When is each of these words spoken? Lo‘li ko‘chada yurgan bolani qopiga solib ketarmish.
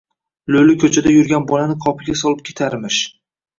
Lo‘li 0.55 0.75
ko‘chada 0.83 1.11
yurgan 1.17 1.45
bolani 1.53 1.77
qopiga 1.85 2.19
solib 2.25 2.43
ketarmish. 2.51 3.01